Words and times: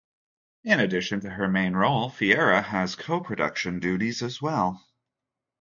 In 0.63 0.79
addition 0.79 1.19
to 1.21 1.29
her 1.29 1.47
main 1.47 1.73
role, 1.75 2.09
Ferrera 2.09 2.63
has 2.63 2.95
co-production 2.95 3.77
duties 3.77 4.23
as 4.23 4.41
well. 4.41 4.83